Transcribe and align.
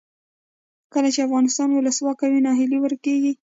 کله 0.93 1.09
چې 1.13 1.19
افغانستان 1.27 1.67
کې 1.69 1.77
ولسواکي 1.79 2.27
وي 2.29 2.39
ناهیلي 2.47 2.77
ورکیږي. 2.81 3.31